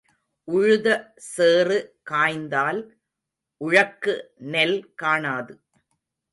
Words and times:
உழுத 0.47 0.87
சேறு 1.27 1.77
காய்ந்தால் 2.03 2.81
உழக்கு 3.61 4.15
நெல் 4.53 4.77
காணாது. 4.95 5.53